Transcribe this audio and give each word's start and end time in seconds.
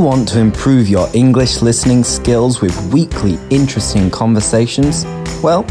you 0.00 0.06
want 0.06 0.26
to 0.26 0.40
improve 0.40 0.88
your 0.88 1.10
English 1.12 1.60
listening 1.60 2.02
skills 2.02 2.62
with 2.62 2.74
weekly 2.90 3.38
interesting 3.50 4.08
conversations? 4.10 5.04
Well, 5.42 5.64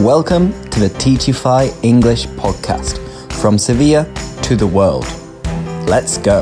welcome 0.00 0.50
to 0.70 0.80
the 0.80 0.88
Teachify 0.96 1.68
English 1.84 2.26
podcast 2.38 2.96
from 3.34 3.58
Sevilla 3.58 4.10
to 4.44 4.56
the 4.56 4.66
world. 4.66 5.04
Let's 5.86 6.16
go. 6.16 6.40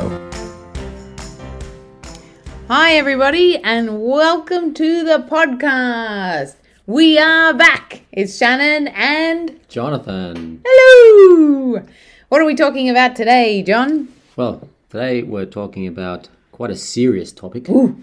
Hi, 2.69 2.93
everybody, 2.93 3.57
and 3.57 4.01
welcome 4.01 4.73
to 4.73 5.03
the 5.03 5.27
podcast. 5.29 6.55
We 6.85 7.19
are 7.19 7.53
back. 7.53 8.03
It's 8.13 8.37
Shannon 8.37 8.87
and 8.87 9.59
Jonathan. 9.67 10.61
hello. 10.65 11.85
What 12.29 12.41
are 12.41 12.45
we 12.45 12.55
talking 12.55 12.89
about 12.89 13.17
today, 13.17 13.61
John? 13.61 14.07
Well, 14.37 14.69
today 14.89 15.23
we're 15.23 15.45
talking 15.45 15.85
about 15.85 16.29
quite 16.55 16.71
a 16.71 16.75
serious 16.75 17.33
topic, 17.33 17.67
Ooh. 17.69 18.01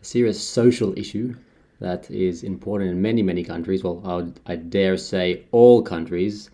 a 0.00 0.04
serious 0.04 0.42
social 0.42 0.92
issue 0.98 1.36
that 1.78 2.10
is 2.10 2.42
important 2.42 2.90
in 2.90 3.00
many, 3.00 3.22
many 3.22 3.44
countries. 3.44 3.84
Well, 3.84 4.02
I, 4.04 4.16
would, 4.16 4.40
I 4.44 4.56
dare 4.56 4.96
say 4.96 5.44
all 5.52 5.82
countries 5.82 6.50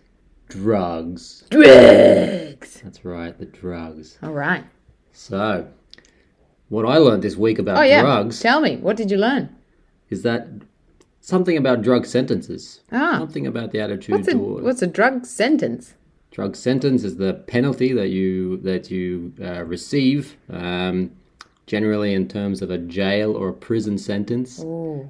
drugs. 0.47 1.43
Drugs. 1.49 2.81
That's 2.83 3.03
right, 3.03 3.35
the 3.37 3.47
drugs. 3.47 4.19
All 4.21 4.33
right. 4.33 4.63
So, 5.11 5.67
what 6.69 6.85
I 6.85 6.97
learned 6.97 7.23
this 7.23 7.35
week 7.35 7.57
about 7.57 7.77
Oh, 7.79 7.81
yeah. 7.81 8.01
drugs 8.01 8.39
Tell 8.39 8.61
me, 8.61 8.77
what 8.77 8.95
did 8.95 9.09
you 9.11 9.17
learn? 9.17 9.49
is 10.11 10.21
that 10.23 10.47
something 11.21 11.57
about 11.57 11.81
drug 11.81 12.05
sentences. 12.05 12.81
Ah. 12.91 13.17
Something 13.19 13.45
about 13.47 13.71
the 13.71 13.79
attitude 13.79 14.15
What's 14.15 14.27
a, 14.27 14.33
toward 14.33 14.63
what's 14.63 14.81
a 14.83 14.87
drug 14.87 15.25
sentence? 15.25 15.95
drug 16.31 16.55
sentence 16.55 17.03
is 17.03 17.17
the 17.17 17.33
penalty 17.33 17.91
that 17.93 18.09
you 18.09 18.57
that 18.57 18.89
you 18.91 19.33
uh, 19.41 19.63
receive 19.65 20.37
um, 20.49 21.11
generally 21.73 22.13
in 22.15 22.27
terms 22.27 22.61
of 22.63 22.71
a 22.71 22.79
jail 22.79 23.37
or 23.37 23.49
a 23.49 23.53
prison 23.53 23.95
sentence 23.97 24.65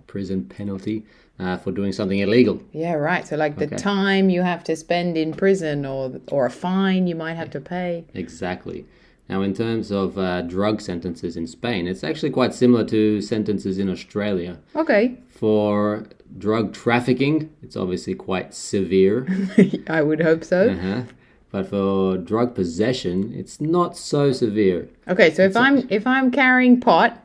prison 0.07 0.43
penalty 0.43 1.05
uh, 1.39 1.55
for 1.57 1.71
doing 1.71 1.93
something 1.93 2.19
illegal 2.19 2.61
Yeah, 2.73 2.95
right. 2.95 3.25
So, 3.25 3.37
like 3.37 3.55
the 3.57 3.65
Okay. 3.65 3.77
time 3.77 4.29
you 4.29 4.41
have 4.41 4.63
to 4.65 4.75
spend 4.75 5.15
in 5.17 5.29
prison 5.33 5.85
or, 5.85 6.19
or 6.35 6.45
a 6.45 6.51
fine 6.51 7.07
you 7.07 7.15
might 7.15 7.35
have 7.41 7.49
to 7.51 7.61
pay. 7.61 8.03
exactly 8.13 8.85
now 9.29 9.41
in 9.41 9.53
terms 9.53 9.89
of 10.01 10.17
uh, 10.17 10.41
drug 10.55 10.81
sentences 10.81 11.37
in 11.37 11.45
spain 11.47 11.87
it's 11.87 12.03
actually 12.03 12.31
quite 12.39 12.53
similar 12.53 12.83
to 12.95 13.21
sentences 13.21 13.75
in 13.83 13.87
australia 13.95 14.53
Okay. 14.75 15.03
for 15.29 16.03
drug 16.45 16.65
trafficking 16.83 17.35
it's 17.63 17.77
obviously 17.83 18.15
quite 18.15 18.53
severe 18.53 19.15
I 19.97 20.01
would 20.07 20.21
hope 20.29 20.43
so. 20.43 20.59
uh-huh. 20.75 21.03
But 21.51 21.67
for 21.67 22.17
drug 22.17 22.55
possession 22.55 23.33
it's 23.35 23.59
not 23.59 23.97
so 23.97 24.31
severe 24.31 24.89
Okay, 25.09 25.33
so 25.33 25.41
if 25.43 25.57
I'm 25.57 25.87
if 25.89 26.05
I'm 26.05 26.29
carrying 26.29 26.79
pot, 26.79 27.19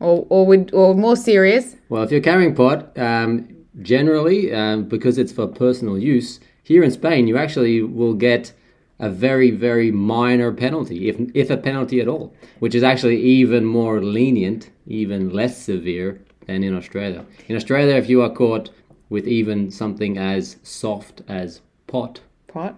or 0.00 0.26
or 0.28 0.44
would 0.46 0.74
or 0.74 0.94
more 0.94 1.16
serious, 1.16 1.76
Well, 1.88 2.02
if 2.02 2.10
you're 2.10 2.20
carrying 2.20 2.54
pot, 2.54 2.98
um, 2.98 3.48
generally, 3.80 4.52
um, 4.52 4.84
because 4.88 5.18
it's 5.18 5.32
for 5.32 5.46
personal 5.46 5.96
use, 5.96 6.40
here 6.64 6.82
in 6.82 6.90
Spain, 6.90 7.28
you 7.28 7.36
actually 7.36 7.82
will 7.82 8.14
get 8.14 8.52
a 8.98 9.08
very, 9.10 9.50
very 9.50 9.90
minor 9.90 10.52
penalty, 10.52 11.08
if, 11.08 11.16
if 11.34 11.50
a 11.50 11.56
penalty 11.56 12.00
at 12.00 12.08
all, 12.08 12.34
which 12.58 12.74
is 12.74 12.82
actually 12.82 13.20
even 13.20 13.64
more 13.64 14.02
lenient, 14.02 14.70
even 14.86 15.30
less 15.30 15.62
severe 15.62 16.20
than 16.46 16.64
in 16.64 16.74
Australia. 16.74 17.24
In 17.48 17.56
Australia, 17.56 17.94
if 17.96 18.08
you 18.08 18.22
are 18.22 18.30
caught 18.30 18.70
with 19.10 19.28
even 19.28 19.70
something 19.70 20.16
as 20.18 20.56
soft 20.62 21.22
as 21.28 21.60
pot, 21.86 22.20
pot. 22.48 22.74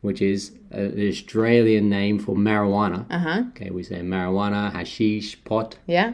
Which 0.00 0.22
is 0.22 0.52
uh, 0.72 0.76
the 0.94 1.08
Australian 1.08 1.88
name 1.88 2.18
for 2.18 2.34
marijuana, 2.36 3.04
Uh 3.10 3.18
huh. 3.18 3.42
okay, 3.50 3.70
we 3.70 3.82
say 3.82 3.96
marijuana, 4.00 4.72
hashish, 4.72 5.42
pot, 5.44 5.76
Yeah. 5.86 6.12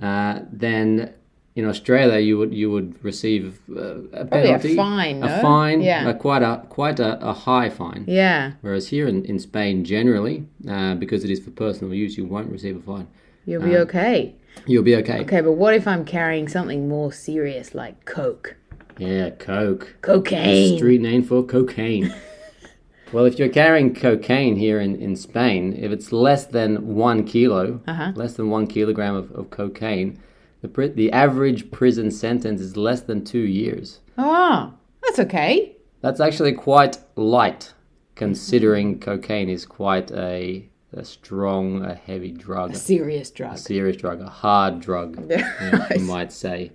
uh, 0.00 0.40
then 0.50 1.12
in 1.54 1.66
Australia 1.66 2.18
you 2.18 2.38
would 2.38 2.54
you 2.54 2.70
would 2.70 3.04
receive 3.04 3.60
uh, 3.70 3.74
a 3.74 4.24
Probably 4.24 4.24
a 4.24 4.24
penalty, 4.26 4.74
fine, 4.76 5.16
a 5.22 5.26
no? 5.26 5.42
fine, 5.42 5.82
Yeah. 5.82 6.08
a 6.08 6.14
quite 6.14 6.42
a 6.42 6.62
quite 6.70 6.98
a, 7.00 7.10
a 7.32 7.34
high 7.34 7.68
fine. 7.68 8.04
Yeah. 8.06 8.52
Whereas 8.62 8.88
here 8.88 9.06
in, 9.06 9.24
in 9.26 9.38
Spain, 9.38 9.84
generally, 9.84 10.46
uh, 10.66 10.94
because 10.94 11.24
it 11.24 11.30
is 11.30 11.40
for 11.40 11.50
personal 11.50 11.92
use, 11.94 12.16
you 12.16 12.24
won't 12.24 12.50
receive 12.50 12.76
a 12.76 12.80
fine. 12.80 13.06
You'll 13.44 13.62
be 13.62 13.76
okay. 13.76 14.34
You'll 14.66 14.84
be 14.84 14.96
okay. 14.96 15.20
Okay, 15.20 15.40
but 15.42 15.52
what 15.52 15.74
if 15.74 15.86
I'm 15.86 16.04
carrying 16.04 16.46
something 16.48 16.88
more 16.88 17.12
serious 17.12 17.74
like 17.74 18.04
coke, 18.06 18.56
Yeah, 18.98 19.30
coke, 19.30 19.96
cocaine? 20.00 20.76
street 20.78 21.00
name 21.02 21.22
for 21.22 21.42
cocaine. 21.42 22.14
well, 23.12 23.24
if 23.24 23.38
you're 23.38 23.48
carrying 23.48 23.94
cocaine 23.94 24.56
here 24.56 24.80
in, 24.80 24.96
in 24.96 25.16
Spain, 25.16 25.74
if 25.78 25.92
it's 25.92 26.12
less 26.12 26.46
than 26.46 26.94
one 26.94 27.24
kilo, 27.24 27.80
Uh-huh. 27.86 28.12
less 28.16 28.34
than 28.34 28.50
one 28.50 28.66
kilogram 28.66 29.14
of, 29.14 29.30
of 29.32 29.50
cocaine, 29.50 30.18
the 30.62 30.68
pri- 30.68 30.88
the 30.88 31.10
average 31.12 31.70
prison 31.70 32.10
sentence 32.10 32.60
is 32.60 32.76
less 32.76 33.00
than 33.02 33.24
two 33.24 33.40
years. 33.62 34.00
Oh, 34.18 34.72
that's 35.02 35.18
okay. 35.18 35.76
That's 36.00 36.20
actually 36.20 36.52
quite 36.52 36.98
light, 37.16 37.72
considering 38.14 38.98
cocaine 39.00 39.48
is 39.48 39.64
quite 39.66 40.10
a, 40.12 40.68
a 40.92 41.04
strong, 41.04 41.84
a 41.84 41.94
heavy 41.94 42.30
drug, 42.30 42.74
Serious 42.76 43.30
drug. 43.30 43.54
a 43.54 43.58
serious 43.58 43.96
drug, 43.96 44.20
a 44.20 44.28
hard 44.28 44.80
drug, 44.80 45.10
Yeah, 45.30 45.88
you 45.96 46.00
might 46.02 46.32
say. 46.32 46.72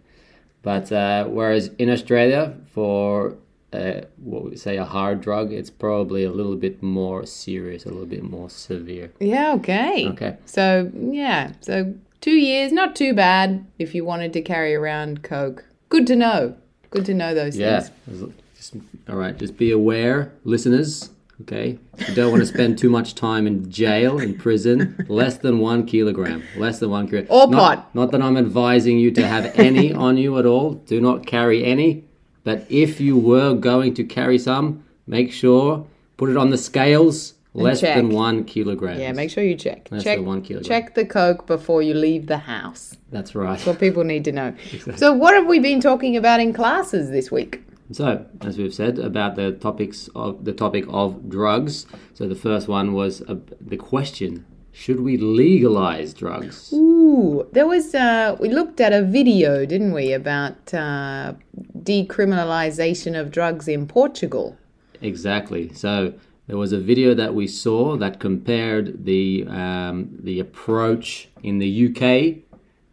But 0.63 0.91
uh, 0.91 1.25
whereas 1.25 1.67
in 1.77 1.89
Australia, 1.89 2.53
for 2.73 3.35
uh, 3.73 4.01
what 4.17 4.45
we 4.45 4.55
say 4.55 4.77
a 4.77 4.85
hard 4.85 5.21
drug, 5.21 5.51
it's 5.51 5.69
probably 5.69 6.23
a 6.23 6.31
little 6.31 6.55
bit 6.55 6.81
more 6.81 7.25
serious, 7.25 7.85
a 7.85 7.89
little 7.89 8.05
bit 8.05 8.23
more 8.23 8.49
severe. 8.49 9.11
Yeah. 9.19 9.53
Okay. 9.55 10.07
Okay. 10.09 10.37
So 10.45 10.91
yeah. 10.95 11.51
So 11.61 11.93
two 12.21 12.35
years, 12.35 12.71
not 12.71 12.95
too 12.95 13.13
bad 13.13 13.65
if 13.77 13.93
you 13.93 14.05
wanted 14.05 14.33
to 14.33 14.41
carry 14.41 14.73
around 14.75 15.21
coke. 15.23 15.65
Good 15.89 16.07
to 16.07 16.15
know. 16.15 16.55
Good 16.89 17.05
to 17.05 17.13
know 17.13 17.33
those 17.33 17.57
Yeah. 17.57 17.81
things. 17.81 18.33
Just, 18.55 18.75
all 19.09 19.15
right. 19.15 19.37
Just 19.37 19.57
be 19.57 19.71
aware, 19.71 20.31
listeners. 20.43 21.09
Okay. 21.41 21.77
You 22.07 22.15
don't 22.15 22.31
want 22.31 22.41
to 22.41 22.47
spend 22.47 22.79
too 22.79 22.89
much 22.89 23.13
time 23.13 23.45
in 23.45 23.69
jail, 23.69 24.17
in 24.19 24.35
prison. 24.39 25.05
Less 25.07 25.37
than 25.37 25.59
one 25.59 25.85
kilogram. 25.85 26.41
Less 26.57 26.79
than 26.79 26.89
one 26.89 27.07
kilogram. 27.07 27.31
Or 27.37 27.47
not, 27.47 27.59
pot. 27.75 27.95
Not 27.95 28.11
that 28.11 28.23
I'm 28.23 28.37
advising 28.37 28.97
you 28.97 29.11
to 29.11 29.27
have 29.27 29.45
any 29.59 29.93
on 29.93 30.17
you 30.17 30.39
at 30.39 30.47
all. 30.47 30.71
Do 30.73 30.99
not 30.99 31.27
carry 31.27 31.63
any. 31.63 32.05
But 32.47 32.65
if 32.69 33.01
you 33.01 33.17
were 33.17 33.53
going 33.55 33.93
to 33.95 34.05
carry 34.05 34.39
some, 34.39 34.85
make 35.05 35.33
sure 35.33 35.85
put 36.15 36.29
it 36.29 36.37
on 36.37 36.49
the 36.49 36.57
scales. 36.57 37.33
Less 37.53 37.81
check. 37.81 37.97
than 37.97 38.07
one 38.07 38.45
kilogram. 38.45 38.97
Yeah. 38.97 39.11
Make 39.11 39.31
sure 39.31 39.43
you 39.43 39.55
check. 39.55 39.89
Less 39.91 40.01
check 40.01 40.19
than 40.19 40.25
one 40.25 40.41
kilogram. 40.41 40.69
Check 40.69 40.95
the 40.95 41.03
coke 41.03 41.45
before 41.45 41.81
you 41.81 41.93
leave 41.93 42.27
the 42.27 42.37
house. 42.37 42.95
That's 43.09 43.35
right. 43.35 43.49
That's 43.49 43.65
what 43.65 43.79
people 43.81 44.05
need 44.05 44.23
to 44.23 44.31
know. 44.31 44.55
So, 44.95 45.11
what 45.11 45.33
have 45.33 45.47
we 45.47 45.59
been 45.59 45.81
talking 45.81 46.15
about 46.15 46.39
in 46.39 46.53
classes 46.53 47.09
this 47.09 47.29
week? 47.31 47.63
So, 47.91 48.25
as 48.39 48.57
we've 48.57 48.73
said 48.73 48.97
about 48.97 49.35
the 49.35 49.51
topics 49.51 50.07
of 50.15 50.45
the 50.45 50.53
topic 50.53 50.85
of 50.87 51.27
drugs. 51.27 51.85
So, 52.13 52.29
the 52.29 52.35
first 52.35 52.69
one 52.69 52.93
was 52.93 53.23
uh, 53.23 53.35
the 53.59 53.75
question: 53.75 54.45
Should 54.77 54.99
we 54.99 55.17
legalize 55.17 56.13
drugs? 56.13 56.71
Ooh, 56.71 57.47
there 57.51 57.65
was. 57.65 57.95
Uh, 57.95 58.37
we 58.39 58.49
looked 58.49 58.79
at 58.79 58.93
a 58.93 59.01
video, 59.01 59.65
didn't 59.65 59.91
we, 59.91 60.13
about 60.13 60.71
uh, 60.71 61.33
decriminalization 61.79 63.19
of 63.19 63.31
drugs 63.31 63.67
in 63.67 63.87
Portugal. 63.87 64.55
Exactly. 65.01 65.73
So, 65.73 66.13
there 66.45 66.57
was 66.57 66.73
a 66.73 66.79
video 66.79 67.15
that 67.15 67.33
we 67.33 67.47
saw 67.47 67.97
that 67.97 68.19
compared 68.19 69.05
the 69.05 69.47
um, 69.49 70.09
the 70.21 70.39
approach 70.39 71.29
in 71.41 71.57
the 71.57 71.71
UK 71.87 72.43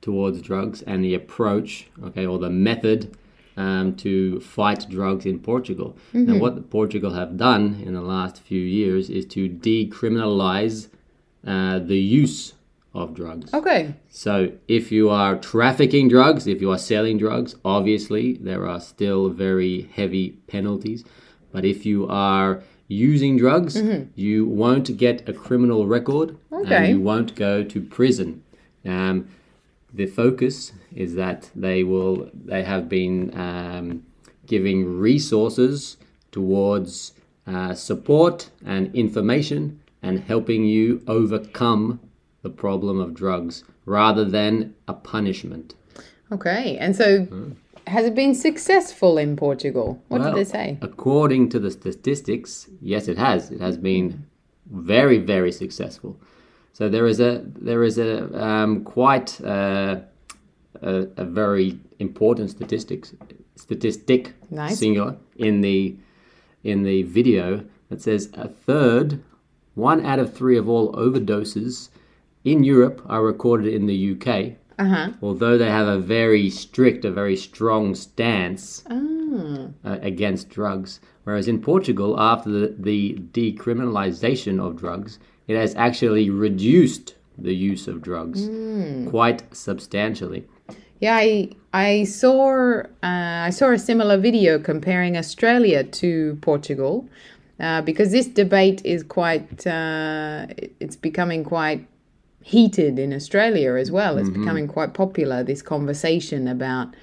towards 0.00 0.40
drugs 0.40 0.80
and 0.82 1.04
the 1.04 1.14
approach, 1.14 1.88
okay, 2.02 2.24
or 2.24 2.38
the 2.38 2.50
method 2.50 3.14
um, 3.58 3.94
to 3.96 4.40
fight 4.40 4.86
drugs 4.88 5.26
in 5.26 5.38
Portugal. 5.38 5.98
Now, 6.14 6.38
what 6.38 6.70
Portugal 6.70 7.12
have 7.12 7.36
done 7.36 7.82
in 7.84 7.92
the 7.92 8.00
last 8.00 8.40
few 8.40 8.60
years 8.62 9.10
is 9.10 9.26
to 9.26 9.50
decriminalize 9.50 10.88
uh, 11.46 11.78
the 11.78 11.98
use 11.98 12.54
of 12.94 13.14
drugs. 13.14 13.52
Okay. 13.52 13.94
So, 14.08 14.52
if 14.68 14.92
you 14.92 15.10
are 15.10 15.36
trafficking 15.36 16.08
drugs, 16.08 16.46
if 16.46 16.60
you 16.60 16.70
are 16.70 16.78
selling 16.78 17.18
drugs, 17.18 17.56
obviously 17.64 18.34
there 18.34 18.68
are 18.68 18.80
still 18.80 19.28
very 19.30 19.90
heavy 19.94 20.30
penalties. 20.46 21.04
But 21.52 21.64
if 21.64 21.84
you 21.84 22.06
are 22.08 22.62
using 22.88 23.36
drugs, 23.36 23.80
you 24.14 24.46
won't 24.46 24.96
get 24.96 25.28
a 25.28 25.32
criminal 25.32 25.86
record 25.86 26.36
Okay. 26.52 26.74
and 26.76 26.88
you 26.88 27.00
won't 27.00 27.34
go 27.34 27.64
to 27.64 27.80
prison. 27.80 28.42
Um, 28.84 29.28
the 29.92 30.06
focus 30.06 30.72
is 30.94 31.14
that 31.14 31.50
they 31.54 31.82
will 31.84 32.28
they 32.34 32.62
have 32.64 32.88
been 32.88 33.36
um, 33.38 34.04
giving 34.46 34.98
resources 34.98 35.96
towards 36.32 37.12
uh, 37.46 37.74
support 37.74 38.50
and 38.66 38.94
information 38.94 39.80
and 40.04 40.20
helping 40.20 40.64
you 40.64 41.02
overcome 41.06 42.00
the 42.42 42.50
problem 42.50 43.00
of 43.00 43.14
drugs 43.14 43.64
rather 43.86 44.24
than 44.24 44.74
a 44.86 44.94
punishment. 44.94 45.74
Okay. 46.30 46.76
And 46.78 46.94
so, 46.94 47.06
has 47.86 48.06
it 48.06 48.14
been 48.14 48.34
successful 48.34 49.18
in 49.18 49.36
Portugal? 49.36 50.02
What 50.08 50.20
Well, 50.20 50.34
did 50.34 50.40
they 50.46 50.50
say? 50.50 50.78
According 50.80 51.48
to 51.50 51.58
the 51.58 51.70
statistics, 51.70 52.68
yes, 52.80 53.08
it 53.08 53.18
has. 53.18 53.50
It 53.50 53.60
has 53.60 53.76
been 53.76 54.26
very, 54.70 55.18
very 55.18 55.52
successful. 55.52 56.16
So 56.72 56.88
there 56.88 57.06
is 57.06 57.20
a 57.20 57.42
there 57.70 57.84
is 57.84 57.98
a 57.98 58.12
um, 58.46 58.82
quite 58.84 59.40
uh, 59.44 60.00
a, 60.82 61.06
a 61.16 61.24
very 61.24 61.78
important 62.00 62.50
statistics 62.50 63.14
statistic 63.56 64.32
Nice. 64.50 64.78
singular 64.80 65.16
in 65.36 65.60
the 65.60 65.94
in 66.64 66.82
the 66.82 67.02
video 67.04 67.64
that 67.90 68.02
says 68.02 68.30
a 68.34 68.48
third, 68.48 69.22
one 69.74 70.04
out 70.04 70.18
of 70.18 70.32
three 70.34 70.56
of 70.56 70.68
all 70.68 70.92
overdoses 70.94 71.88
in 72.44 72.62
Europe 72.64 73.02
are 73.06 73.22
recorded 73.24 73.72
in 73.72 73.86
the 73.86 74.12
UK. 74.12 74.52
Uh 74.78 74.84
huh. 74.86 75.10
Although 75.22 75.56
they 75.56 75.70
have 75.70 75.86
a 75.86 75.98
very 75.98 76.50
strict, 76.50 77.04
a 77.04 77.10
very 77.10 77.36
strong 77.36 77.94
stance 77.94 78.82
Oh. 78.90 79.70
uh, 79.84 79.98
against 80.02 80.48
drugs. 80.50 81.00
Whereas 81.24 81.48
in 81.48 81.60
Portugal, 81.62 82.18
after 82.20 82.50
the, 82.50 82.74
the 82.78 83.14
decriminalization 83.32 84.60
of 84.64 84.76
drugs, 84.76 85.18
it 85.48 85.56
has 85.56 85.74
actually 85.74 86.30
reduced 86.30 87.14
the 87.36 87.54
use 87.54 87.88
of 87.88 88.00
drugs 88.02 88.48
quite 89.10 89.42
substantially. 89.54 90.44
Yeah, 91.00 91.16
I 91.16 91.50
I 91.72 92.04
saw 92.04 92.80
uh, 92.80 92.86
I 93.02 93.50
saw 93.50 93.70
a 93.72 93.78
similar 93.78 94.16
video 94.16 94.58
comparing 94.58 95.16
Australia 95.16 95.82
to 95.84 96.38
Portugal, 96.40 97.08
uh, 97.60 97.82
because 97.82 98.10
this 98.10 98.26
debate 98.26 98.84
is 98.84 99.02
quite 99.02 99.66
uh, 99.66 100.46
it's 100.80 100.96
becoming 100.96 101.44
quite 101.44 101.86
heated 102.42 102.98
in 102.98 103.12
Australia 103.12 103.74
as 103.74 103.90
well. 103.90 104.18
It's 104.18 104.28
becoming 104.28 104.68
quite 104.68 104.92
popular. 104.92 105.42
This 105.42 105.62
conversation 105.62 106.46
about 106.46 106.94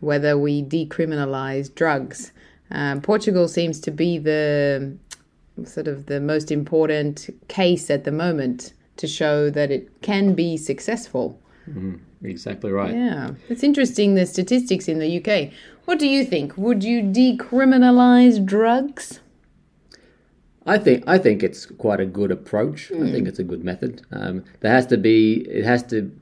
whether 0.00 0.36
we 0.36 0.64
decriminalize 0.64 1.72
drugs. 1.74 2.32
Um, 2.72 3.00
Portugal 3.00 3.46
seems 3.46 3.78
to 3.80 3.90
be 3.90 4.18
the 4.18 4.96
sort 5.64 5.86
of 5.86 6.06
the 6.06 6.20
most 6.20 6.50
important 6.50 7.28
case 7.48 7.90
at 7.90 8.04
the 8.04 8.10
moment 8.10 8.72
to 8.96 9.06
show 9.06 9.48
that 9.50 9.70
it 9.70 10.02
can 10.02 10.34
be 10.34 10.56
successful. 10.56 11.40
Exactly 12.22 12.70
right. 12.70 12.94
Yeah, 12.94 13.30
it's 13.48 13.62
interesting 13.62 14.14
the 14.14 14.26
statistics 14.26 14.88
in 14.88 14.98
the 14.98 15.18
UK. 15.18 15.52
What 15.84 15.98
do 15.98 16.08
you 16.08 16.24
think? 16.24 16.56
Would 16.56 16.84
you 16.84 17.02
decriminalize 17.02 18.44
drugs? 18.44 19.20
I 20.70 20.78
think 20.78 21.02
I 21.08 21.18
think 21.18 21.42
it's 21.42 21.66
quite 21.66 22.00
a 22.00 22.06
good 22.06 22.30
approach. 22.30 22.92
I 22.92 23.10
think 23.10 23.26
it's 23.26 23.40
a 23.40 23.48
good 23.52 23.64
method. 23.64 24.02
Um, 24.12 24.44
there 24.60 24.70
has 24.70 24.86
to 24.86 24.96
be 24.96 25.40
it 25.58 25.64
has 25.64 25.82
to 25.84 26.12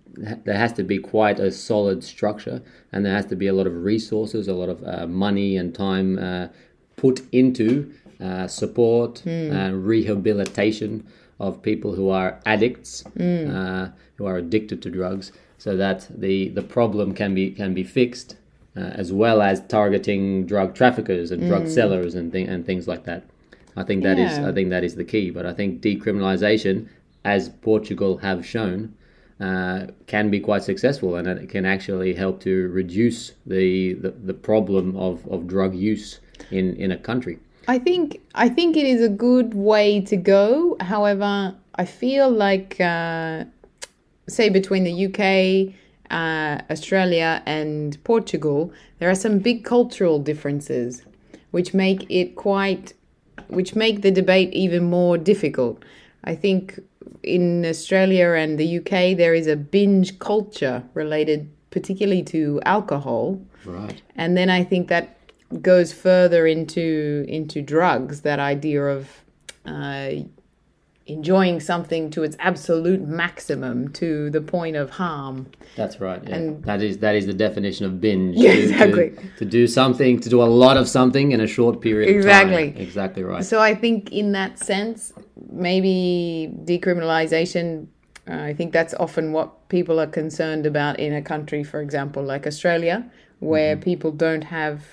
there 0.47 0.57
has 0.57 0.73
to 0.73 0.83
be 0.83 0.99
quite 0.99 1.39
a 1.39 1.51
solid 1.53 2.03
structure, 2.03 2.63
and 2.93 3.05
there 3.05 3.13
has 3.15 3.27
to 3.27 3.37
be 3.37 3.47
a 3.49 3.53
lot 3.53 3.67
of 3.67 3.75
resources, 3.85 4.49
a 4.49 4.55
lot 4.55 4.71
of 4.71 4.83
uh, 4.85 5.07
money 5.07 5.59
and 5.59 5.75
time 5.75 6.19
uh, 6.19 6.49
put 6.97 7.21
into 7.31 7.93
uh, 8.21 8.47
support 8.47 9.23
and 9.53 9.87
rehabilitation 9.87 11.07
of 11.39 11.63
people 11.63 11.95
who 11.95 12.09
are 12.09 12.41
addicts, 12.47 13.05
uh, 13.53 13.91
who 14.17 14.25
are 14.27 14.39
addicted 14.39 14.81
to 14.83 14.91
drugs, 14.91 15.31
so 15.59 15.77
that 15.77 16.09
the 16.25 16.49
the 16.49 16.63
problem 16.63 17.13
can 17.13 17.35
be 17.35 17.51
can 17.51 17.75
be 17.75 17.85
fixed, 17.85 18.37
uh, 18.77 18.81
as 18.81 19.13
well 19.13 19.43
as 19.43 19.61
targeting 19.69 20.47
drug 20.47 20.75
traffickers 20.75 21.31
and 21.31 21.43
drug 21.49 21.69
sellers 21.69 22.15
and 22.15 22.33
thing 22.33 22.49
and 22.49 22.65
things 22.65 22.89
like 22.89 23.05
that. 23.05 23.23
I 23.79 23.85
think 23.85 24.03
that 24.03 24.19
is 24.19 24.39
Yeah. 24.39 24.49
I 24.49 24.53
think 24.53 24.71
that 24.71 24.85
is 24.85 24.95
the 24.95 25.05
key. 25.05 25.31
But 25.31 25.45
I 25.47 25.53
think 25.53 25.81
decriminalization, 25.81 26.89
as 27.25 27.49
Portugal 27.49 28.19
have 28.19 28.45
shown, 28.45 28.95
uh, 29.41 29.87
can 30.07 30.31
be 30.31 30.41
quite 30.41 30.63
successful, 30.63 31.17
and 31.17 31.29
it 31.29 31.49
can 31.49 31.65
actually 31.65 32.13
help 32.15 32.41
to 32.41 32.69
reduce 32.69 33.33
the 33.47 33.95
the, 33.95 34.11
the 34.11 34.35
problem 34.35 34.97
of, 34.97 35.27
of 35.29 35.47
drug 35.47 35.75
use 35.75 36.21
in, 36.51 36.75
in 36.77 36.91
a 36.91 36.97
country. 36.97 37.39
I 37.69 37.79
think 37.79 38.21
I 38.35 38.49
think 38.49 38.77
it 38.77 38.87
is 38.87 39.03
a 39.03 39.09
good 39.09 39.55
way 39.55 40.01
to 40.03 40.17
go. 40.17 40.77
However, 40.81 41.55
I 41.75 41.85
feel 41.85 42.31
like 42.31 42.81
uh, 42.81 43.45
say 44.27 44.49
between 44.49 44.85
the 44.85 45.07
UK, 45.07 45.75
uh, 46.11 46.63
Australia, 46.71 47.43
and 47.47 48.03
Portugal, 48.05 48.73
there 48.99 49.11
are 49.11 49.15
some 49.15 49.39
big 49.39 49.65
cultural 49.65 50.19
differences, 50.19 51.03
which 51.51 51.75
make 51.75 52.07
it 52.11 52.37
quite, 52.37 52.95
which 53.49 53.75
make 53.75 54.03
the 54.03 54.11
debate 54.11 54.53
even 54.53 54.85
more 54.85 55.19
difficult. 55.19 55.83
I 56.25 56.35
think 56.35 56.81
in 57.23 57.65
Australia 57.65 58.33
and 58.33 58.59
the 58.59 58.79
UK 58.79 59.17
there 59.17 59.35
is 59.35 59.47
a 59.47 59.57
binge 59.57 60.19
culture 60.19 60.85
related 60.95 61.51
particularly 61.71 62.23
to 62.23 62.61
alcohol. 62.65 63.41
Right. 63.65 64.01
And 64.17 64.37
then 64.37 64.51
I 64.51 64.65
think 64.65 64.89
that 64.89 65.17
goes 65.63 65.93
further 65.93 66.47
into 66.47 67.25
into 67.29 67.63
drugs. 67.63 68.23
That 68.23 68.39
idea 68.39 68.85
of 68.85 69.09
uh, 69.65 70.11
enjoying 71.09 71.59
something 71.59 72.11
to 72.11 72.23
its 72.23 72.37
absolute 72.39 73.01
maximum 73.01 73.89
to 73.95 74.29
the 74.31 74.41
point 74.41 74.77
of 74.77 74.91
harm. 74.91 75.47
That's 75.77 76.01
right. 76.01 76.23
Yeah. 76.23 76.37
And- 76.37 76.63
that 76.65 76.83
is 76.83 76.99
that 76.99 77.15
is 77.17 77.27
the 77.27 77.33
definition 77.35 77.87
of 77.87 78.01
binge. 78.01 78.37
Yeah, 78.45 78.53
to- 78.53 78.57
to- 78.57 78.63
exactly. 78.71 79.31
To, 79.39 79.45
do 79.45 79.67
something, 79.67 80.21
to 80.21 80.29
do 80.29 80.43
a 80.43 80.51
lot 80.65 80.77
of 80.77 80.87
something 80.89 81.33
in 81.33 81.41
a 81.41 81.47
short 81.47 81.81
period 81.81 82.15
Exactly. 82.15 82.69
of 82.69 82.75
time. 82.75 82.83
Exactly 82.83 83.23
right. 83.25 83.45
So 83.45 83.59
I 83.61 83.75
think 83.75 84.13
in 84.13 84.33
that 84.33 84.59
sense, 84.59 85.13
maybe 85.51 86.53
decriminalization. 86.65 87.87
Uh, 88.31 88.43
I 88.43 88.53
think 88.53 88.73
that's 88.73 88.93
often 88.95 89.33
what 89.33 89.69
people 89.71 89.99
are 89.99 90.07
concerned 90.07 90.67
about 90.67 91.01
in 91.01 91.15
a 91.15 91.23
country, 91.23 91.65
for 91.65 91.81
example, 91.81 92.23
like 92.23 92.47
Australia, 92.47 93.11
where 93.41 93.77
people 93.77 94.11
don't 94.13 94.45
have. 94.45 94.85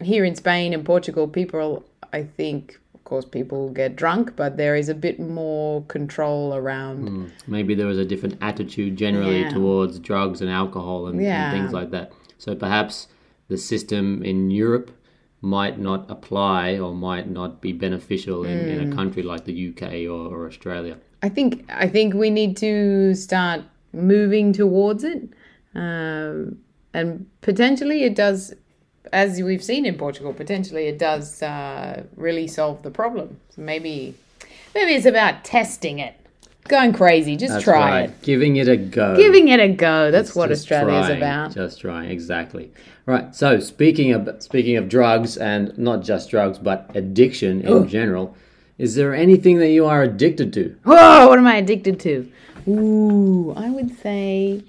Here 0.00 0.24
in 0.24 0.34
Spain 0.34 0.72
and 0.72 0.84
Portugal, 0.84 1.28
people, 1.28 1.84
I 2.12 2.24
think, 2.24 2.80
of 3.02 3.06
course, 3.06 3.24
people 3.24 3.68
get 3.70 3.96
drunk, 3.96 4.36
but 4.36 4.56
there 4.56 4.76
is 4.76 4.88
a 4.88 4.94
bit 4.94 5.18
more 5.18 5.82
control 5.88 6.54
around. 6.54 7.32
Maybe 7.48 7.74
there 7.74 7.88
was 7.88 7.98
a 7.98 8.04
different 8.04 8.36
attitude 8.40 8.96
generally 8.96 9.40
Yeah. 9.40 9.48
towards 9.48 9.98
drugs 9.98 10.40
and 10.40 10.48
alcohol 10.48 11.08
and, 11.08 11.20
and 11.20 11.50
things 11.50 11.72
like 11.72 11.90
that. 11.90 12.12
So 12.38 12.54
perhaps 12.54 13.08
the 13.48 13.58
system 13.58 14.22
in 14.22 14.52
Europe 14.52 14.92
might 15.40 15.80
not 15.80 16.08
apply 16.08 16.78
or 16.78 16.94
might 16.94 17.28
not 17.28 17.60
be 17.60 17.72
beneficial 17.72 18.44
in, 18.44 18.68
in 18.68 18.78
Hmm. 18.86 18.92
a 18.92 18.94
country 18.94 19.24
like 19.24 19.46
the 19.46 19.56
UK 19.70 19.82
or, 20.08 20.22
or 20.32 20.46
Australia. 20.46 20.96
I 21.24 21.28
think 21.28 21.64
I 21.68 21.88
think 21.88 22.14
we 22.14 22.30
need 22.30 22.56
to 22.58 23.14
start 23.14 23.62
moving 23.92 24.52
towards 24.52 25.02
it, 25.02 25.28
um, 25.74 26.58
and 26.94 27.26
potentially 27.40 28.04
it 28.04 28.14
does, 28.14 28.54
as 29.12 29.40
we've 29.42 29.62
seen 29.62 29.84
in 29.86 29.96
Portugal. 29.96 30.32
Potentially 30.32 30.86
it 30.86 30.98
does 30.98 31.42
uh, 31.42 32.02
really 32.16 32.46
solve 32.48 32.82
the 32.82 32.90
problem. 32.90 33.38
So 33.50 33.62
maybe 33.62 34.14
maybe 34.74 34.94
it's 34.94 35.06
about 35.06 35.44
testing 35.44 35.98
it, 35.98 36.14
going 36.68 36.92
crazy. 36.92 37.36
Just 37.36 37.52
That's 37.54 37.64
try 37.64 37.90
right. 38.02 38.10
it, 38.10 38.22
Giving 38.22 38.56
it 38.56 38.68
a 38.68 38.76
go. 38.76 39.16
giving 39.16 39.48
it 39.48 39.60
a 39.60 39.68
go. 39.68 40.10
That's 40.10 40.34
what 40.34 40.50
Australia 40.50 41.00
is 41.00 41.10
about. 41.10 41.54
Just 41.54 41.80
trying, 41.80 42.10
exactly. 42.10 42.72
Right. 43.04 43.34
So 43.34 43.58
speaking 43.60 44.12
of 44.12 44.42
speaking 44.42 44.76
of 44.76 44.88
drugs, 44.88 45.36
and 45.36 45.76
not 45.76 46.02
just 46.02 46.30
drugs, 46.30 46.58
but 46.58 46.90
addiction 46.94 47.60
in 47.62 47.88
general, 47.88 48.36
is 48.78 48.94
there 48.94 49.14
anything 49.14 49.58
that 49.58 49.70
you 49.70 49.86
are 49.86 50.02
addicted 50.02 50.52
to? 50.54 50.76
Oh, 50.86 51.28
what 51.28 51.38
am 51.38 51.46
I 51.46 51.56
addicted 51.56 52.00
to? 52.00 52.30
Ooh, 52.68 53.52
I 53.56 53.70
would 53.70 53.98
say 54.00 54.62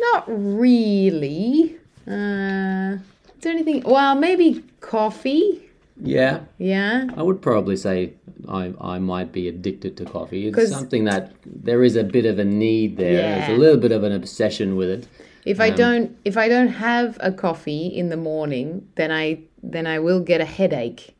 not 0.00 0.24
really. 0.28 1.76
Uh, 2.06 2.98
is 3.42 3.44
there 3.44 3.52
anything? 3.54 3.82
Well, 3.84 4.14
maybe 4.14 4.62
coffee. 4.80 5.68
Yeah, 6.00 6.40
Yeah. 6.58 7.08
I 7.16 7.22
would 7.22 7.42
probably 7.42 7.76
say 7.76 8.12
I, 8.48 8.72
I 8.80 8.98
might 9.00 9.32
be 9.32 9.48
addicted 9.48 9.96
to 9.96 10.04
coffee. 10.04 10.46
It's 10.46 10.70
something 10.70 11.04
that 11.04 11.32
there 11.44 11.82
is 11.82 11.96
a 11.96 12.04
bit 12.04 12.24
of 12.24 12.38
a 12.38 12.44
need 12.44 12.96
there. 12.96 13.14
There's 13.16 13.48
Yeah. 13.48 13.56
a 13.56 13.58
little 13.58 13.76
bit 13.78 13.90
of 13.92 14.04
an 14.04 14.12
obsession 14.12 14.76
with 14.76 14.88
it. 14.90 15.08
If 15.44 15.58
I 15.60 15.70
um, 15.70 15.76
don't, 15.76 16.16
if 16.24 16.36
I 16.36 16.48
don't 16.48 16.68
have 16.68 17.18
a 17.20 17.32
coffee 17.32 17.86
in 17.88 18.08
the 18.10 18.16
morning, 18.16 18.86
then 18.94 19.10
I 19.10 19.40
then 19.62 19.86
I 19.88 19.98
will 19.98 20.20
get 20.20 20.40
a 20.40 20.44
headache 20.44 21.14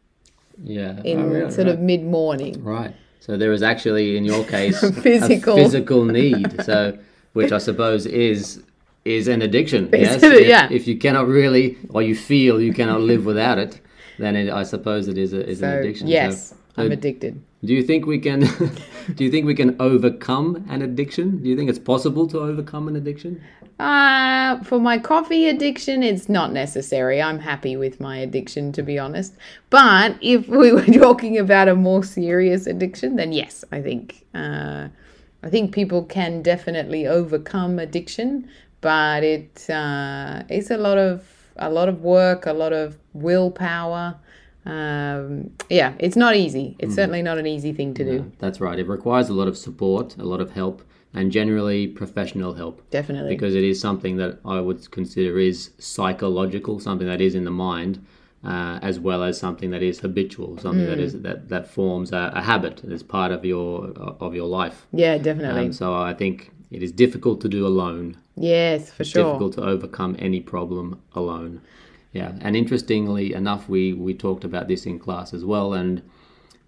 Yeah. 0.62 1.00
in 1.05 1.21
Oh, 1.21 1.26
really? 1.26 1.50
sort 1.50 1.67
right. 1.67 1.75
of 1.75 1.81
mid 1.81 2.05
morning. 2.05 2.62
Right. 2.62 2.95
So 3.19 3.37
there 3.37 3.52
is 3.52 3.62
actually, 3.62 4.17
in 4.17 4.25
your 4.25 4.45
case, 4.57 4.79
Physical. 5.02 5.55
a 5.55 5.62
physical 5.64 6.05
need. 6.05 6.62
So, 6.64 6.97
which 7.35 7.50
I 7.52 7.59
suppose 7.59 8.07
is 8.07 8.62
is 9.05 9.29
an 9.29 9.43
addiction. 9.43 9.89
yes. 9.93 10.23
If, 10.23 10.47
Yeah. 10.47 10.69
if 10.71 10.87
you 10.87 10.97
cannot 10.97 11.27
really, 11.29 11.77
or 11.91 12.03
you 12.03 12.15
feel 12.15 12.61
you 12.61 12.73
cannot 12.73 13.01
live 13.01 13.25
without 13.25 13.59
it, 13.59 13.81
then 14.19 14.37
it, 14.37 14.51
I 14.53 14.63
suppose 14.63 15.09
it 15.09 15.19
is 15.19 15.33
a 15.33 15.45
is 15.49 15.63
an 15.63 15.71
addiction. 15.79 16.07
yes, 16.09 16.51
So, 16.51 16.57
I'm 16.77 16.87
so 16.89 16.93
addicted. 16.93 17.41
do 17.65 17.75
you 17.75 17.83
think 17.83 18.07
we 18.07 18.19
can? 18.19 18.41
do 19.17 19.25
you 19.25 19.31
think 19.31 19.47
we 19.47 19.55
can 19.55 19.75
overcome 19.81 20.65
an 20.69 20.83
addiction? 20.83 21.43
Do 21.43 21.49
you 21.49 21.57
think 21.57 21.69
it's 21.71 21.79
possible 21.79 22.27
to 22.29 22.39
overcome 22.41 22.89
an 22.89 22.97
addiction? 22.97 23.41
Uh, 23.81 24.63
for 24.63 24.79
my 24.79 24.97
coffee 24.99 25.49
addiction, 25.49 26.03
it's 26.05 26.29
not 26.29 26.53
necessary. 26.53 27.21
I'm 27.21 27.41
happy 27.41 27.75
with 27.77 27.99
my 28.01 28.19
addiction, 28.19 28.71
to 28.73 28.83
be 28.83 28.97
honest. 28.99 29.35
But 29.71 30.17
if 30.21 30.47
we 30.47 30.73
were 30.73 30.85
talking 31.07 31.37
about 31.39 31.67
a 31.69 31.75
more 31.75 32.05
serious 32.05 32.67
addiction, 32.69 33.17
then 33.17 33.33
yes, 33.33 33.65
I 33.73 33.81
think 33.83 34.25
uh, 34.35 34.89
I 35.43 35.49
think 35.51 35.75
people 35.75 36.05
can 36.05 36.43
definitely 36.43 37.07
overcome 37.09 37.81
addiction. 37.81 38.49
But 38.83 39.25
it 39.25 39.71
uh, 39.71 40.43
it's 40.51 40.71
a 40.71 40.77
lot 40.77 40.99
of 40.99 41.25
a 41.57 41.71
lot 41.71 41.89
of 41.89 42.03
work, 42.03 42.45
a 42.45 42.53
lot 42.53 42.75
of 42.75 42.99
willpower. 43.15 44.17
Um, 44.65 45.51
yeah, 45.71 45.95
it's 45.99 46.17
not 46.17 46.37
easy. 46.37 46.77
It's 46.79 46.95
certainly 46.95 47.23
not 47.23 47.39
an 47.39 47.47
easy 47.47 47.73
thing 47.73 47.95
to 47.95 48.05
do. 48.05 48.33
That's 48.39 48.61
right. 48.61 48.79
It 48.79 48.87
requires 48.87 49.29
a 49.29 49.33
lot 49.33 49.49
of 49.49 49.57
support, 49.57 50.17
a 50.19 50.25
lot 50.25 50.41
of 50.41 50.53
help, 50.53 50.83
and 51.15 51.33
generally 51.33 51.89
professional 51.89 52.55
help. 52.55 52.89
Definitely. 52.91 53.35
Because 53.35 53.55
it 53.55 53.65
is 53.65 53.81
something 53.81 54.19
that 54.19 54.39
I 54.45 54.61
would 54.61 54.89
consider 54.91 55.39
is 55.39 55.71
psychological, 55.79 56.79
something 56.79 57.09
that 57.09 57.21
is 57.21 57.35
in 57.35 57.45
the 57.45 57.51
mind, 57.51 58.05
uh, 58.45 58.79
as 58.83 59.01
well 59.01 59.23
as 59.23 59.39
something 59.39 59.71
that 59.71 59.83
is 59.83 60.01
habitual, 60.01 60.59
something 60.59 60.87
that 60.87 60.99
is 60.99 61.21
that, 61.23 61.49
that 61.49 61.67
forms 61.69 62.12
a, 62.12 62.33
a 62.35 62.43
habit 62.43 62.85
as 62.85 63.03
part 63.03 63.33
of 63.33 63.45
your 63.45 63.87
of 64.21 64.35
your 64.35 64.49
life. 64.49 64.87
yeah, 64.93 65.19
definitely. 65.19 65.67
Um, 65.67 65.73
so 65.73 65.95
I 65.95 66.15
think 66.15 66.51
it 66.73 66.83
is 66.83 66.91
difficult 66.91 67.41
to 67.43 67.49
do 67.49 67.67
alone. 67.67 68.17
yes, 68.37 68.91
for 68.91 69.05
sure. 69.05 69.25
difficult 69.25 69.52
to 69.55 69.62
overcome 69.62 70.17
any 70.19 70.41
problem 70.41 71.00
alone. 71.14 71.61
Yeah, 72.12 72.33
and 72.41 72.57
interestingly 72.57 73.33
enough, 73.33 73.69
we 73.69 73.93
we 73.93 74.14
talked 74.14 74.45
about 74.45 74.69
this 74.69 74.87
in 74.87 74.99
class 74.99 75.33
as 75.33 75.45
well, 75.45 75.73
and 75.75 76.02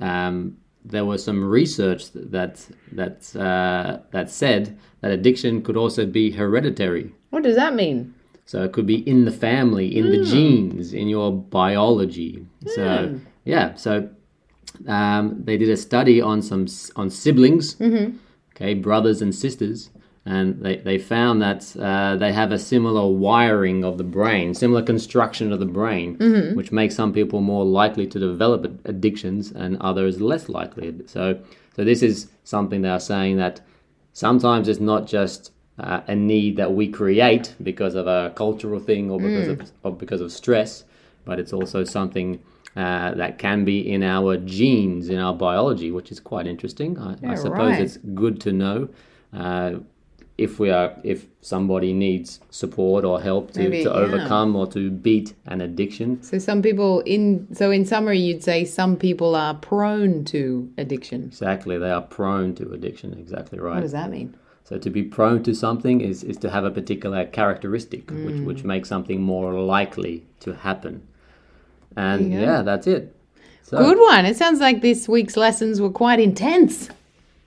um, 0.00 0.56
there 0.84 1.04
was 1.04 1.24
some 1.24 1.42
research 1.44 2.12
that 2.12 2.66
that 2.92 3.34
uh, 3.36 3.98
that 4.12 4.30
said 4.30 4.78
that 5.00 5.10
addiction 5.10 5.62
could 5.62 5.76
also 5.76 6.06
be 6.06 6.30
hereditary. 6.30 7.12
What 7.30 7.42
does 7.42 7.56
that 7.56 7.74
mean? 7.74 8.14
So 8.46 8.62
it 8.62 8.72
could 8.72 8.86
be 8.86 9.08
in 9.08 9.24
the 9.24 9.32
family, 9.32 9.96
in 9.96 10.10
the 10.10 10.22
genes, 10.22 10.92
in 10.92 11.08
your 11.08 11.32
biology. 11.32 12.46
So 12.66 13.18
yeah, 13.44 13.74
so 13.74 14.08
um, 14.86 15.42
they 15.44 15.56
did 15.56 15.70
a 15.70 15.76
study 15.76 16.20
on 16.20 16.42
some 16.42 16.66
on 16.96 17.10
siblings, 17.10 17.76
okay, 18.54 18.74
brothers 18.74 19.20
and 19.22 19.34
sisters, 19.34 19.90
and 20.26 20.62
they, 20.62 20.76
they 20.76 20.96
found 20.98 21.42
that 21.42 21.76
uh, 21.78 22.16
they 22.16 22.32
have 22.32 22.50
a 22.50 22.58
similar 22.58 23.06
wiring 23.10 23.84
of 23.84 23.98
the 23.98 24.04
brain, 24.04 24.54
similar 24.54 24.82
construction 24.82 25.52
of 25.52 25.60
the 25.60 25.66
brain, 25.66 26.16
which 26.56 26.72
makes 26.72 26.94
some 26.94 27.12
people 27.12 27.40
more 27.42 27.64
likely 27.64 28.06
to 28.06 28.18
develop 28.18 28.64
addictions 28.86 29.50
and 29.52 29.76
others 29.82 30.20
less 30.20 30.48
likely. 30.48 30.94
So 31.06 31.38
so 31.76 31.84
this 31.84 32.02
is 32.02 32.28
something 32.44 32.82
they 32.82 32.88
are 32.88 33.00
saying 33.00 33.36
that 33.38 33.60
sometimes 34.12 34.68
it's 34.68 34.80
not 34.80 35.06
just 35.06 35.50
uh, 35.78 36.00
a 36.06 36.14
need 36.14 36.56
that 36.56 36.72
we 36.72 36.88
create 36.88 37.54
because 37.62 37.94
of 37.96 38.06
a 38.06 38.32
cultural 38.36 38.78
thing 38.80 39.10
or 39.10 39.18
because 39.18 39.48
of 39.48 39.72
or 39.82 39.92
because 39.92 40.20
of 40.20 40.32
stress, 40.32 40.84
but 41.24 41.38
it's 41.38 41.52
also 41.52 41.84
something 41.84 42.40
uh, 42.76 43.14
that 43.14 43.38
can 43.38 43.64
be 43.64 43.78
in 43.92 44.02
our 44.02 44.36
genes, 44.36 45.08
in 45.08 45.18
our 45.18 45.34
biology, 45.34 45.90
which 45.90 46.10
is 46.10 46.20
quite 46.20 46.46
interesting. 46.46 46.98
I, 46.98 47.16
I 47.32 47.34
suppose 47.36 47.58
right. 47.72 47.80
it's 47.80 47.98
good 47.98 48.40
to 48.42 48.52
know. 48.52 48.88
Uh, 49.32 49.74
if 50.36 50.58
we 50.58 50.68
are, 50.70 50.92
if 51.04 51.26
somebody 51.40 51.92
needs 51.92 52.40
support 52.50 53.04
or 53.04 53.20
help 53.20 53.52
to, 53.52 53.60
Maybe, 53.60 53.84
to 53.84 53.90
yeah. 53.90 53.94
overcome 53.94 54.56
or 54.56 54.66
to 54.72 54.90
beat 54.90 55.34
an 55.46 55.60
addiction, 55.60 56.20
So 56.24 56.38
some 56.40 56.60
people 56.60 57.00
in 57.06 57.46
so 57.54 57.70
in 57.70 57.84
summary 57.86 58.18
you'd 58.18 58.42
say 58.42 58.64
some 58.64 58.96
people 58.96 59.36
are 59.36 59.54
prone 59.54 60.24
to 60.24 60.68
addiction. 60.76 61.22
exactly, 61.24 61.78
they 61.78 61.90
are 61.92 62.02
prone 62.02 62.52
to 62.56 62.72
addiction. 62.72 63.14
Exactly 63.16 63.60
right. 63.60 63.76
What 63.76 63.82
does 63.82 63.92
that 63.92 64.10
mean? 64.10 64.34
So 64.64 64.76
to 64.78 64.90
be 64.90 65.04
prone 65.04 65.44
to 65.44 65.54
something 65.54 66.00
is, 66.00 66.24
is 66.24 66.36
to 66.38 66.50
have 66.50 66.64
a 66.64 66.70
particular 66.70 67.26
characteristic 67.26 68.10
which, 68.10 68.18
Mm. 68.40 68.44
which 68.44 68.64
makes 68.64 68.88
something 68.88 69.22
more 69.22 69.52
likely 69.60 70.24
to 70.40 70.54
happen. 70.54 71.02
And 71.96 72.32
go. 72.32 72.38
yeah, 72.38 72.62
that's 72.62 72.86
it. 72.86 73.14
So, 73.62 73.78
Good 73.78 73.98
one. 73.98 74.26
It 74.26 74.36
sounds 74.36 74.60
like 74.60 74.82
this 74.82 75.08
week's 75.08 75.36
lessons 75.36 75.80
were 75.80 75.90
quite 75.90 76.20
intense. 76.20 76.90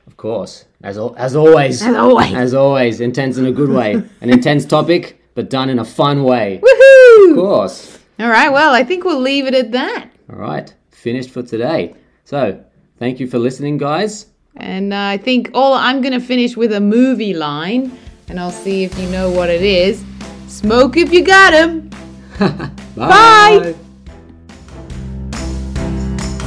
Of 0.07 0.17
course, 0.17 0.65
as 0.83 0.97
al- 0.97 1.15
as 1.17 1.35
always, 1.35 1.81
As 1.83 1.95
always. 1.95 2.33
as 2.33 2.53
always, 2.53 3.01
intense 3.01 3.37
in 3.37 3.45
a 3.45 3.51
good 3.51 3.69
way, 3.69 3.93
an 4.21 4.29
intense 4.29 4.65
topic, 4.65 5.21
but 5.35 5.49
done 5.49 5.69
in 5.69 5.77
a 5.79 5.85
fun 5.85 6.23
way. 6.23 6.59
Woohoo! 6.63 7.29
Of 7.31 7.35
course. 7.35 7.99
All 8.19 8.29
right, 8.29 8.51
well, 8.51 8.73
I 8.73 8.83
think 8.83 9.03
we'll 9.03 9.19
leave 9.21 9.45
it 9.45 9.53
at 9.53 9.71
that. 9.73 10.09
All 10.31 10.37
right, 10.39 10.73
finished 10.91 11.29
for 11.29 11.43
today. 11.43 11.93
So 12.25 12.63
thank 12.97 13.19
you 13.19 13.27
for 13.27 13.37
listening, 13.37 13.77
guys. 13.77 14.25
And 14.55 14.91
uh, 14.91 14.97
I 14.97 15.17
think 15.17 15.51
all 15.53 15.73
I'm 15.75 16.01
going 16.01 16.13
to 16.19 16.25
finish 16.25 16.57
with 16.57 16.73
a 16.73 16.81
movie 16.81 17.35
line, 17.35 17.95
and 18.27 18.39
I'll 18.39 18.49
see 18.49 18.83
if 18.83 18.97
you 18.97 19.07
know 19.09 19.29
what 19.29 19.51
it 19.51 19.61
is. 19.61 20.03
Smoke 20.47 20.97
if 20.97 21.13
you 21.13 21.23
got 21.23 21.53
'em. 21.53 21.91
Bye. 22.95 23.75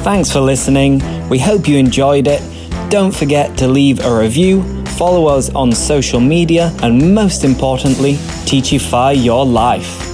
Thanks 0.02 0.32
for 0.32 0.40
listening. 0.40 1.02
We 1.28 1.38
hope 1.38 1.68
you 1.68 1.76
enjoyed 1.76 2.26
it. 2.26 2.42
Don't 2.90 3.14
forget 3.14 3.58
to 3.58 3.68
leave 3.68 4.00
a 4.00 4.18
review, 4.18 4.62
follow 4.86 5.26
us 5.26 5.50
on 5.50 5.72
social 5.72 6.20
media, 6.20 6.74
and 6.82 7.14
most 7.14 7.44
importantly, 7.44 8.14
Teachify 8.46 9.22
your 9.22 9.44
life. 9.44 10.09